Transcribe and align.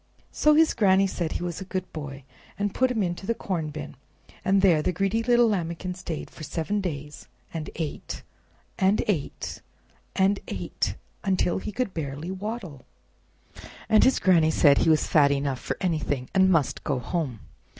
So 0.31 0.55
his 0.55 0.73
Granny 0.73 1.05
said 1.05 1.33
he 1.33 1.43
was 1.43 1.61
a 1.61 1.63
good 1.63 1.93
boy, 1.93 2.23
and 2.57 2.73
put 2.73 2.89
him 2.89 3.03
into 3.03 3.27
the 3.27 3.35
corn 3.35 3.69
bin, 3.69 3.95
and 4.43 4.63
there 4.63 4.81
the 4.81 4.91
greedy 4.91 5.21
little 5.21 5.47
Lambikin 5.47 5.93
stayed 5.93 6.31
for 6.31 6.41
seven 6.43 6.81
days, 6.81 7.27
and 7.53 7.69
ate, 7.75 8.23
and 8.79 9.03
ate, 9.07 9.61
and 10.15 10.39
ate, 10.47 10.95
until 11.23 11.59
he 11.59 11.71
could 11.71 11.91
scarcely 11.91 12.31
waddle, 12.31 12.81
and 13.87 14.03
his 14.03 14.17
Granny 14.17 14.49
said 14.49 14.79
he 14.79 14.89
was 14.89 15.05
fat 15.05 15.29
enough 15.29 15.59
for 15.59 15.77
anything, 15.79 16.29
and 16.33 16.49
must 16.49 16.83
go 16.83 16.97
home. 16.97 17.41